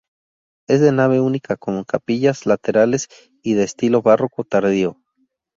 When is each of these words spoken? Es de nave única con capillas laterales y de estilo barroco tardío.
Es 0.67 0.81
de 0.81 0.91
nave 0.91 1.19
única 1.19 1.57
con 1.57 1.83
capillas 1.83 2.47
laterales 2.47 3.07
y 3.43 3.53
de 3.53 3.65
estilo 3.65 4.01
barroco 4.01 4.43
tardío. 4.43 4.97